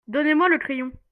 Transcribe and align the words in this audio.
Donnez-moi 0.07 0.49
le 0.49 0.57
crayon. 0.57 0.91